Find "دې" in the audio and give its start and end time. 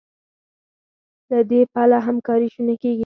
1.49-1.61